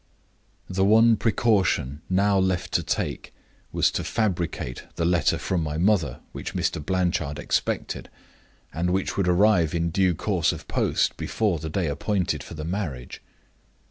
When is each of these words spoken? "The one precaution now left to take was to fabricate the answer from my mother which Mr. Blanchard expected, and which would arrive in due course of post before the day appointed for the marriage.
"The 0.67 0.83
one 0.83 1.15
precaution 1.15 2.01
now 2.09 2.39
left 2.39 2.71
to 2.71 2.81
take 2.81 3.35
was 3.71 3.91
to 3.91 4.03
fabricate 4.03 4.85
the 4.95 5.05
answer 5.05 5.37
from 5.37 5.61
my 5.61 5.77
mother 5.77 6.21
which 6.31 6.55
Mr. 6.55 6.83
Blanchard 6.83 7.37
expected, 7.37 8.09
and 8.73 8.89
which 8.93 9.15
would 9.15 9.27
arrive 9.27 9.75
in 9.75 9.91
due 9.91 10.15
course 10.15 10.51
of 10.51 10.67
post 10.67 11.17
before 11.17 11.59
the 11.59 11.69
day 11.69 11.85
appointed 11.85 12.41
for 12.41 12.55
the 12.55 12.65
marriage. 12.65 13.21